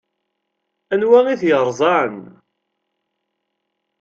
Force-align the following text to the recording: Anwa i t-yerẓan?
Anwa 0.93 1.19
i 1.33 1.35
t-yerẓan? 1.41 2.15